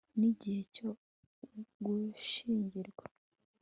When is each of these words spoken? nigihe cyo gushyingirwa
nigihe 0.17 0.61
cyo 0.75 0.89
gushyingirwa 1.83 3.05